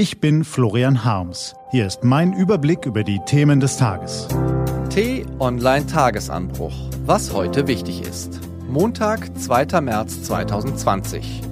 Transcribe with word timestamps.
Ich 0.00 0.18
bin 0.18 0.44
Florian 0.44 1.04
Harms. 1.04 1.54
Hier 1.72 1.86
ist 1.86 2.04
mein 2.04 2.32
Überblick 2.32 2.86
über 2.86 3.04
die 3.04 3.20
Themen 3.26 3.60
des 3.60 3.76
Tages. 3.76 4.28
T-Online 4.88 5.86
Tagesanbruch. 5.86 6.72
Was 7.04 7.34
heute 7.34 7.66
wichtig 7.66 8.00
ist. 8.00 8.40
Montag, 8.66 9.38
2. 9.38 9.82
März 9.82 10.22
2020. 10.22 11.42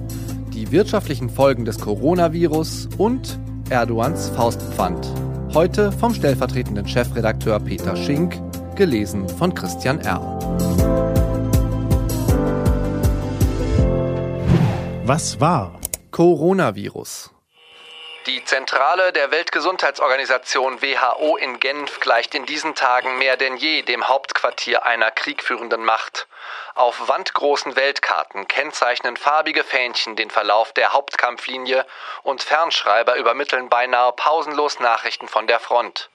Die 0.51 0.71
wirtschaftlichen 0.71 1.29
Folgen 1.29 1.63
des 1.63 1.77
Coronavirus 1.77 2.89
und 2.97 3.39
Erdogans 3.69 4.29
Faustpfand. 4.29 5.07
Heute 5.53 5.91
vom 5.91 6.15
stellvertretenden 6.15 6.87
Chefredakteur 6.87 7.59
Peter 7.59 7.95
Schink, 7.95 8.41
gelesen 8.75 9.29
von 9.29 9.53
Christian 9.53 9.99
R. 9.99 10.39
Was 15.05 15.39
war? 15.39 15.79
Coronavirus. 16.09 17.29
Die 18.29 18.45
Zentrale 18.45 19.11
der 19.11 19.31
Weltgesundheitsorganisation 19.31 20.83
WHO 20.83 21.35
in 21.37 21.59
Genf 21.59 21.99
gleicht 21.99 22.35
in 22.35 22.45
diesen 22.45 22.75
Tagen 22.75 23.17
mehr 23.17 23.37
denn 23.37 23.57
je 23.57 23.81
dem 23.81 24.07
Hauptquartier 24.07 24.85
einer 24.85 25.09
kriegführenden 25.09 25.83
Macht. 25.83 26.27
Auf 26.75 27.07
wandgroßen 27.07 27.75
Weltkarten 27.75 28.47
kennzeichnen 28.47 29.17
farbige 29.17 29.63
Fähnchen 29.63 30.15
den 30.15 30.29
Verlauf 30.29 30.73
der 30.73 30.93
Hauptkampflinie 30.93 31.87
und 32.21 32.43
Fernschreiber 32.43 33.15
übermitteln 33.15 33.67
beinahe 33.67 34.13
pausenlos 34.13 34.79
Nachrichten 34.79 35.27
von 35.27 35.47
der 35.47 35.59
Front. 35.59 36.11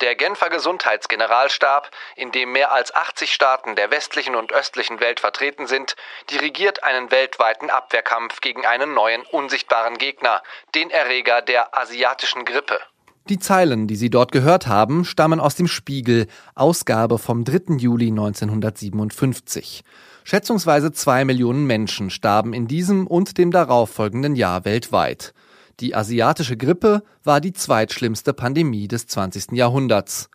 Der 0.00 0.14
Genfer 0.14 0.48
Gesundheitsgeneralstab, 0.48 1.90
in 2.16 2.32
dem 2.32 2.52
mehr 2.52 2.72
als 2.72 2.94
80 2.94 3.34
Staaten 3.34 3.76
der 3.76 3.90
westlichen 3.90 4.34
und 4.34 4.50
östlichen 4.50 4.98
Welt 4.98 5.20
vertreten 5.20 5.66
sind, 5.66 5.94
dirigiert 6.30 6.82
einen 6.84 7.10
weltweiten 7.10 7.68
Abwehrkampf 7.68 8.40
gegen 8.40 8.64
einen 8.64 8.94
neuen 8.94 9.20
unsichtbaren 9.30 9.98
Gegner, 9.98 10.42
den 10.74 10.88
Erreger 10.88 11.42
der 11.42 11.76
asiatischen 11.78 12.46
Grippe. 12.46 12.80
Die 13.28 13.38
Zeilen, 13.38 13.88
die 13.88 13.96
Sie 13.96 14.08
dort 14.08 14.32
gehört 14.32 14.66
haben, 14.66 15.04
stammen 15.04 15.38
aus 15.38 15.54
dem 15.54 15.68
Spiegel, 15.68 16.28
Ausgabe 16.54 17.18
vom 17.18 17.44
3. 17.44 17.74
Juli 17.76 18.08
1957. 18.08 19.84
Schätzungsweise 20.24 20.92
zwei 20.92 21.26
Millionen 21.26 21.66
Menschen 21.66 22.08
starben 22.08 22.54
in 22.54 22.66
diesem 22.66 23.06
und 23.06 23.36
dem 23.36 23.50
darauffolgenden 23.50 24.34
Jahr 24.34 24.64
weltweit. 24.64 25.34
Die 25.78 25.94
asiatische 25.94 26.56
Grippe 26.56 27.02
war 27.22 27.40
die 27.40 27.52
zweitschlimmste 27.52 28.32
Pandemie 28.32 28.88
des 28.88 29.06
20. 29.06 29.52
Jahrhunderts. 29.52 30.28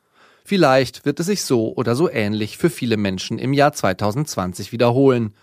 Vielleicht 0.43 1.05
wird 1.05 1.19
es 1.19 1.25
sich 1.25 1.43
so 1.43 1.73
oder 1.75 1.95
so 1.95 2.09
ähnlich 2.09 2.57
für 2.57 2.69
viele 2.69 2.97
Menschen 2.97 3.39
im 3.39 3.51
Jahr 3.51 3.73
2020 3.73 4.71
wiederholen. 4.71 5.33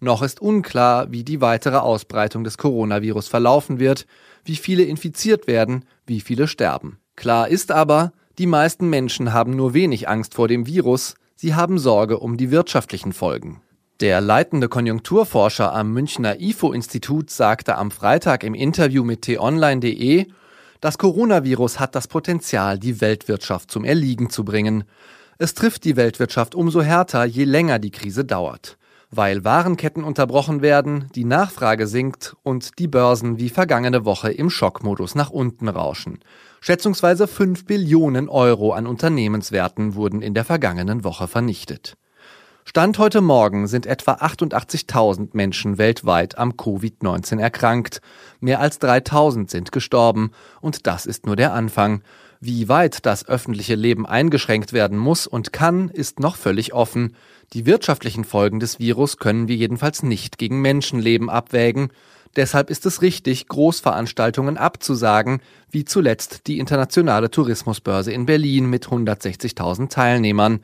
Noch 0.00 0.22
ist 0.22 0.40
unklar, 0.40 1.12
wie 1.12 1.24
die 1.24 1.40
weitere 1.40 1.76
Ausbreitung 1.76 2.44
des 2.44 2.58
Coronavirus 2.58 3.28
verlaufen 3.28 3.78
wird, 3.78 4.06
wie 4.44 4.56
viele 4.56 4.84
infiziert 4.84 5.46
werden, 5.46 5.84
wie 6.06 6.20
viele 6.20 6.48
sterben. 6.48 6.98
Klar 7.16 7.48
ist 7.48 7.70
aber, 7.70 8.12
die 8.38 8.46
meisten 8.46 8.88
Menschen 8.88 9.32
haben 9.32 9.54
nur 9.54 9.74
wenig 9.74 10.08
Angst 10.08 10.34
vor 10.34 10.48
dem 10.48 10.66
Virus, 10.66 11.14
sie 11.36 11.54
haben 11.54 11.78
Sorge 11.78 12.18
um 12.18 12.36
die 12.36 12.50
wirtschaftlichen 12.50 13.12
Folgen. 13.12 13.60
Der 14.02 14.20
leitende 14.20 14.68
Konjunkturforscher 14.68 15.72
am 15.72 15.92
Münchner 15.92 16.40
IFO-Institut 16.40 17.30
sagte 17.30 17.78
am 17.78 17.92
Freitag 17.92 18.42
im 18.42 18.52
Interview 18.52 19.04
mit 19.04 19.22
t-online.de, 19.22 20.26
das 20.80 20.98
Coronavirus 20.98 21.78
hat 21.78 21.94
das 21.94 22.08
Potenzial, 22.08 22.80
die 22.80 23.00
Weltwirtschaft 23.00 23.70
zum 23.70 23.84
Erliegen 23.84 24.28
zu 24.28 24.44
bringen. 24.44 24.82
Es 25.38 25.54
trifft 25.54 25.84
die 25.84 25.94
Weltwirtschaft 25.94 26.56
umso 26.56 26.82
härter, 26.82 27.24
je 27.24 27.44
länger 27.44 27.78
die 27.78 27.92
Krise 27.92 28.24
dauert. 28.24 28.76
Weil 29.12 29.44
Warenketten 29.44 30.02
unterbrochen 30.02 30.62
werden, 30.62 31.08
die 31.14 31.24
Nachfrage 31.24 31.86
sinkt 31.86 32.34
und 32.42 32.80
die 32.80 32.88
Börsen 32.88 33.38
wie 33.38 33.50
vergangene 33.50 34.04
Woche 34.04 34.32
im 34.32 34.50
Schockmodus 34.50 35.14
nach 35.14 35.30
unten 35.30 35.68
rauschen. 35.68 36.18
Schätzungsweise 36.60 37.28
5 37.28 37.66
Billionen 37.66 38.28
Euro 38.28 38.72
an 38.72 38.88
Unternehmenswerten 38.88 39.94
wurden 39.94 40.22
in 40.22 40.34
der 40.34 40.44
vergangenen 40.44 41.04
Woche 41.04 41.28
vernichtet. 41.28 41.94
Stand 42.64 42.98
heute 42.98 43.20
Morgen 43.20 43.66
sind 43.66 43.86
etwa 43.86 44.12
88.000 44.12 45.30
Menschen 45.32 45.78
weltweit 45.78 46.38
am 46.38 46.52
Covid-19 46.52 47.40
erkrankt. 47.40 48.00
Mehr 48.40 48.60
als 48.60 48.80
3.000 48.80 49.50
sind 49.50 49.72
gestorben. 49.72 50.30
Und 50.60 50.86
das 50.86 51.04
ist 51.04 51.26
nur 51.26 51.34
der 51.34 51.54
Anfang. 51.54 52.02
Wie 52.40 52.68
weit 52.68 53.04
das 53.04 53.28
öffentliche 53.28 53.74
Leben 53.74 54.06
eingeschränkt 54.06 54.72
werden 54.72 54.96
muss 54.96 55.26
und 55.26 55.52
kann, 55.52 55.88
ist 55.88 56.20
noch 56.20 56.36
völlig 56.36 56.72
offen. 56.72 57.16
Die 57.52 57.66
wirtschaftlichen 57.66 58.24
Folgen 58.24 58.60
des 58.60 58.78
Virus 58.78 59.16
können 59.16 59.48
wir 59.48 59.56
jedenfalls 59.56 60.02
nicht 60.04 60.38
gegen 60.38 60.60
Menschenleben 60.60 61.30
abwägen. 61.30 61.90
Deshalb 62.36 62.70
ist 62.70 62.86
es 62.86 63.02
richtig, 63.02 63.48
Großveranstaltungen 63.48 64.56
abzusagen, 64.56 65.40
wie 65.70 65.84
zuletzt 65.84 66.46
die 66.46 66.58
internationale 66.58 67.30
Tourismusbörse 67.30 68.12
in 68.12 68.24
Berlin 68.24 68.70
mit 68.70 68.86
160.000 68.86 69.90
Teilnehmern. 69.90 70.60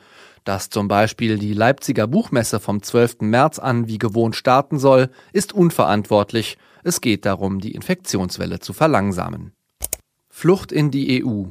Dass 0.49 0.71
zum 0.71 0.89
Beispiel 0.89 1.37
die 1.37 1.53
Leipziger 1.53 2.07
Buchmesse 2.07 2.59
vom 2.59 2.83
12. 2.83 3.17
März 3.21 3.59
an 3.59 3.87
wie 3.87 3.99
gewohnt 3.99 4.35
starten 4.35 4.79
soll, 4.79 5.11
ist 5.35 5.53
unverantwortlich. 5.53 6.57
Es 6.83 7.03
geht 7.03 7.27
darum, 7.27 7.61
die 7.61 7.73
Infektionswelle 7.73 8.59
zu 8.59 8.73
verlangsamen. 8.73 9.53
Flucht 10.31 10.73
in 10.73 10.91
die 10.91 11.23
EU. 11.23 11.49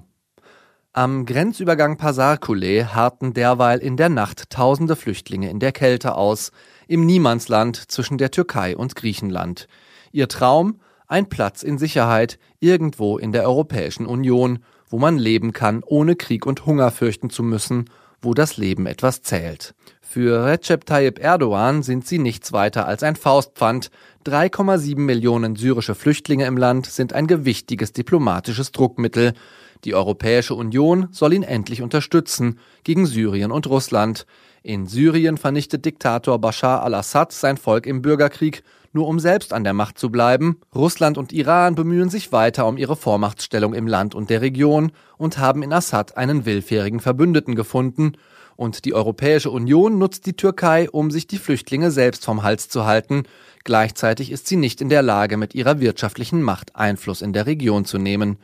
Am 0.94 1.28
Grenzübergang 1.28 1.98
Pasarkule 1.98 2.96
harrten 2.96 3.36
derweil 3.36 3.78
in 3.78 3.98
der 3.98 4.10
Nacht 4.10 4.50
tausende 4.50 4.96
Flüchtlinge 4.96 5.52
in 5.52 5.60
der 5.60 5.74
Kälte 5.74 6.16
aus, 6.16 6.52
im 6.88 7.06
Niemandsland 7.06 7.92
zwischen 7.92 8.18
der 8.18 8.32
Türkei 8.32 8.76
und 8.76 8.96
Griechenland. 8.96 9.68
Ihr 10.12 10.28
Traum? 10.28 10.80
Ein 11.06 11.30
Platz 11.30 11.62
in 11.62 11.78
Sicherheit, 11.78 12.40
irgendwo 12.60 13.20
in 13.20 13.32
der 13.32 13.44
Europäischen 13.44 14.08
Union, 14.08 14.58
wo 14.90 14.98
man 14.98 15.20
leben 15.20 15.54
kann, 15.54 15.84
ohne 15.86 16.16
Krieg 16.16 16.48
und 16.48 16.66
Hunger 16.66 16.90
fürchten 16.90 17.30
zu 17.30 17.44
müssen 17.44 17.86
wo 18.22 18.34
das 18.34 18.58
Leben 18.58 18.86
etwas 18.86 19.22
zählt. 19.22 19.74
Für 20.02 20.46
Recep 20.46 20.86
Tayyip 20.86 21.20
Erdogan 21.20 21.84
sind 21.84 22.08
sie 22.08 22.18
nichts 22.18 22.54
weiter 22.54 22.88
als 22.88 23.04
ein 23.04 23.16
Faustpfand. 23.16 23.92
3,7 24.26 24.98
Millionen 25.00 25.56
syrische 25.56 25.96
Flüchtlinge 25.96 26.46
im 26.46 26.58
Land 26.58 26.86
sind 26.86 27.14
ein 27.14 27.28
gewichtiges 27.28 27.92
diplomatisches 27.94 28.72
Druckmittel. 28.72 29.34
Die 29.84 29.96
Europäische 29.96 30.56
Union 30.56 31.08
soll 31.12 31.34
ihn 31.34 31.44
endlich 31.44 31.82
unterstützen 31.82 32.60
gegen 32.84 33.06
Syrien 33.06 33.52
und 33.52 33.68
Russland. 33.68 34.26
In 34.64 34.88
Syrien 34.88 35.38
vernichtet 35.38 35.86
Diktator 35.86 36.40
Bashar 36.40 36.84
al-Assad 36.84 37.32
sein 37.32 37.58
Volk 37.58 37.86
im 37.86 38.02
Bürgerkrieg, 38.02 38.64
nur 38.92 39.08
um 39.08 39.20
selbst 39.20 39.54
an 39.54 39.64
der 39.64 39.74
Macht 39.74 40.00
zu 40.00 40.10
bleiben. 40.10 40.60
Russland 40.74 41.18
und 41.18 41.32
Iran 41.32 41.76
bemühen 41.76 42.10
sich 42.10 42.32
weiter 42.32 42.68
um 42.68 42.78
ihre 42.78 42.96
Vormachtstellung 42.96 43.74
im 43.74 43.88
Land 43.88 44.16
und 44.16 44.30
der 44.30 44.42
Region 44.42 44.92
und 45.18 45.38
haben 45.38 45.64
in 45.64 45.72
Assad 45.72 46.18
einen 46.18 46.46
willfährigen 46.46 47.00
Verbündeten 47.00 47.56
gefunden. 47.56 48.14
Und 48.56 48.86
die 48.86 48.96
Europäische 48.96 49.52
Union 49.52 50.00
nutzt 50.00 50.26
die 50.26 50.36
Türkei, 50.36 50.90
um 50.90 51.12
sich 51.12 51.28
die 51.28 51.38
Flüchtlinge 51.38 51.92
selbst 51.92 52.26
vom 52.26 52.42
Hals 52.42 52.70
zu 52.70 52.86
halten. 52.86 53.24
Gleichzeitig 53.64 54.32
ist 54.32 54.48
sie 54.48 54.56
nicht 54.56 54.82
in 54.82 54.90
der 54.90 55.04
Lage, 55.04 55.38
mit 55.38 55.54
ihrer 55.54 55.80
wirtschaftlichen 55.80 56.42
Macht 56.42 56.76
Einfluss 56.76 57.22
in 57.22 57.34
der 57.34 57.46
Region 57.46 57.86
zu 57.86 58.00
nehmen. 58.00 58.38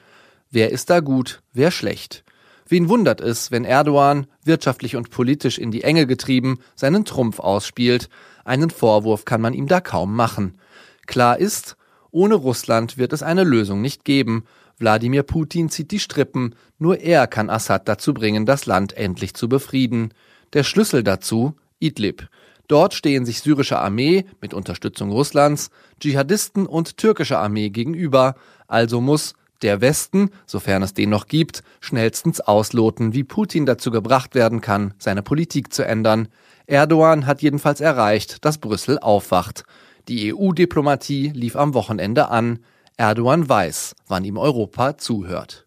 Wer 0.53 0.69
ist 0.69 0.91
da 0.91 0.99
gut, 0.99 1.41
wer 1.51 1.71
schlecht? 1.71 2.23
Wen 2.67 2.87
wundert 2.87 3.21
es, 3.21 3.49
wenn 3.49 3.65
Erdogan, 3.65 4.27
wirtschaftlich 4.45 4.95
und 4.95 5.09
politisch 5.09 5.57
in 5.57 5.71
die 5.71 5.83
Enge 5.83 6.05
getrieben, 6.05 6.59
seinen 6.75 7.05
Trumpf 7.05 7.39
ausspielt? 7.39 8.07
Einen 8.45 8.69
Vorwurf 8.69 9.25
kann 9.25 9.41
man 9.41 9.55
ihm 9.55 9.67
da 9.67 9.81
kaum 9.81 10.15
machen. 10.15 10.59
Klar 11.07 11.39
ist, 11.39 11.75
ohne 12.11 12.35
Russland 12.35 12.99
wird 12.99 13.13
es 13.13 13.23
eine 13.23 13.43
Lösung 13.43 13.81
nicht 13.81 14.05
geben. 14.05 14.43
Wladimir 14.77 15.23
Putin 15.23 15.69
zieht 15.69 15.89
die 15.89 15.99
Strippen, 15.99 16.53
nur 16.77 16.99
er 16.99 17.25
kann 17.25 17.49
Assad 17.49 17.87
dazu 17.87 18.13
bringen, 18.13 18.45
das 18.45 18.67
Land 18.67 18.95
endlich 18.95 19.33
zu 19.33 19.49
befrieden. 19.49 20.13
Der 20.53 20.63
Schlüssel 20.63 21.03
dazu 21.03 21.55
Idlib. 21.79 22.27
Dort 22.67 22.93
stehen 22.93 23.25
sich 23.25 23.41
syrische 23.41 23.79
Armee 23.79 24.25
mit 24.39 24.53
Unterstützung 24.53 25.11
Russlands, 25.11 25.71
Dschihadisten 25.99 26.67
und 26.67 26.97
türkische 26.97 27.39
Armee 27.39 27.71
gegenüber, 27.71 28.35
also 28.67 29.01
muss 29.01 29.33
der 29.63 29.81
Westen, 29.81 30.29
sofern 30.45 30.83
es 30.83 30.93
den 30.93 31.09
noch 31.09 31.27
gibt, 31.27 31.63
schnellstens 31.79 32.41
ausloten, 32.41 33.13
wie 33.13 33.23
Putin 33.23 33.65
dazu 33.65 33.89
gebracht 33.89 34.35
werden 34.35 34.61
kann, 34.61 34.93
seine 34.99 35.23
Politik 35.23 35.73
zu 35.73 35.85
ändern. 35.85 36.27
Erdogan 36.67 37.25
hat 37.25 37.41
jedenfalls 37.41 37.81
erreicht, 37.81 38.45
dass 38.45 38.59
Brüssel 38.59 38.99
aufwacht. 38.99 39.63
Die 40.07 40.33
EU-Diplomatie 40.33 41.29
lief 41.29 41.55
am 41.55 41.73
Wochenende 41.73 42.29
an. 42.29 42.59
Erdogan 42.97 43.47
weiß, 43.47 43.95
wann 44.07 44.25
ihm 44.25 44.37
Europa 44.37 44.97
zuhört. 44.97 45.65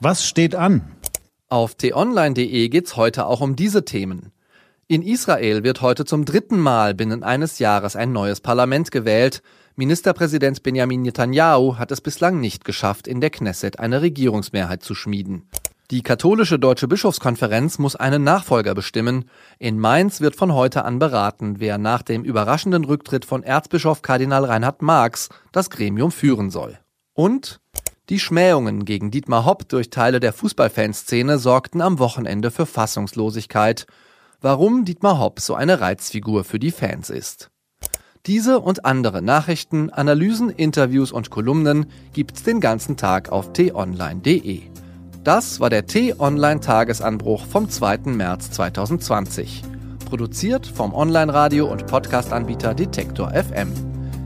Was 0.00 0.26
steht 0.26 0.54
an? 0.54 0.82
Auf 1.48 1.74
t-online.de 1.74 2.68
geht's 2.68 2.96
heute 2.96 3.26
auch 3.26 3.40
um 3.40 3.54
diese 3.54 3.84
Themen. 3.84 4.32
In 4.86 5.02
Israel 5.02 5.62
wird 5.62 5.80
heute 5.80 6.04
zum 6.04 6.24
dritten 6.24 6.58
Mal 6.58 6.94
binnen 6.94 7.22
eines 7.22 7.58
Jahres 7.58 7.96
ein 7.96 8.12
neues 8.12 8.40
Parlament 8.40 8.90
gewählt. 8.90 9.42
Ministerpräsident 9.76 10.62
Benjamin 10.62 11.02
Netanyahu 11.02 11.78
hat 11.78 11.90
es 11.90 12.00
bislang 12.00 12.38
nicht 12.38 12.64
geschafft, 12.64 13.08
in 13.08 13.20
der 13.20 13.30
Knesset 13.30 13.80
eine 13.80 14.02
Regierungsmehrheit 14.02 14.84
zu 14.84 14.94
schmieden. 14.94 15.48
Die 15.90 16.02
katholische 16.02 16.60
Deutsche 16.60 16.86
Bischofskonferenz 16.86 17.78
muss 17.78 17.96
einen 17.96 18.22
Nachfolger 18.22 18.74
bestimmen. 18.74 19.28
In 19.58 19.80
Mainz 19.80 20.20
wird 20.20 20.36
von 20.36 20.54
heute 20.54 20.84
an 20.84 21.00
beraten, 21.00 21.56
wer 21.58 21.76
nach 21.76 22.02
dem 22.02 22.22
überraschenden 22.22 22.84
Rücktritt 22.84 23.24
von 23.24 23.42
Erzbischof 23.42 24.00
Kardinal 24.00 24.44
Reinhard 24.44 24.80
Marx 24.80 25.28
das 25.50 25.70
Gremium 25.70 26.12
führen 26.12 26.50
soll. 26.50 26.78
Und 27.12 27.60
Die 28.10 28.20
Schmähungen 28.20 28.84
gegen 28.84 29.10
Dietmar 29.10 29.44
Hopp 29.44 29.68
durch 29.68 29.90
Teile 29.90 30.20
der 30.20 30.32
Fußballfanszene 30.32 31.38
sorgten 31.38 31.80
am 31.80 31.98
Wochenende 31.98 32.50
für 32.50 32.66
Fassungslosigkeit. 32.66 33.86
Warum 34.40 34.84
Dietmar 34.84 35.18
Hopp 35.18 35.40
so 35.40 35.54
eine 35.54 35.80
Reizfigur 35.80 36.44
für 36.44 36.58
die 36.58 36.70
Fans 36.70 37.10
ist. 37.10 37.50
Diese 38.26 38.60
und 38.60 38.86
andere 38.86 39.20
Nachrichten, 39.20 39.90
Analysen, 39.90 40.48
Interviews 40.48 41.12
und 41.12 41.28
Kolumnen 41.28 41.84
gibt's 42.14 42.42
den 42.42 42.58
ganzen 42.58 42.96
Tag 42.96 43.30
auf 43.30 43.52
t-online.de. 43.52 44.62
Das 45.22 45.60
war 45.60 45.68
der 45.68 45.84
T-Online-Tagesanbruch 45.84 47.44
vom 47.44 47.68
2. 47.68 47.98
März 48.06 48.50
2020. 48.52 49.62
Produziert 50.06 50.66
vom 50.66 50.94
Online-Radio- 50.94 51.70
und 51.70 51.86
Podcast-Anbieter 51.86 52.74
Detektor 52.74 53.30
FM. 53.30 53.70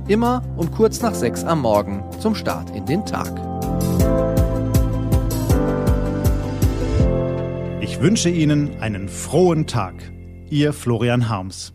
Immer 0.06 0.44
um 0.56 0.70
kurz 0.70 1.02
nach 1.02 1.14
sechs 1.14 1.42
am 1.42 1.62
Morgen 1.62 2.04
zum 2.20 2.36
Start 2.36 2.70
in 2.76 2.86
den 2.86 3.04
Tag. 3.04 3.32
Ich 7.80 8.00
wünsche 8.00 8.30
Ihnen 8.30 8.80
einen 8.80 9.08
frohen 9.08 9.66
Tag. 9.66 9.94
Ihr 10.50 10.72
Florian 10.72 11.28
Harms. 11.28 11.72